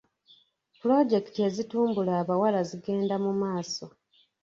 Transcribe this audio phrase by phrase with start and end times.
[0.79, 3.85] Pulojekiti ezitumbula abawala zigenda mu maaso.